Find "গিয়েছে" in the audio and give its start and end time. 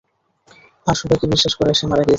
2.01-2.09